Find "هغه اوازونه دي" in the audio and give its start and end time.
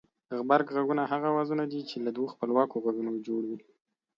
1.11-1.81